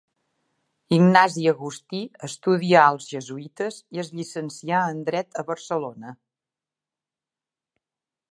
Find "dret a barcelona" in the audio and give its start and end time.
5.11-6.17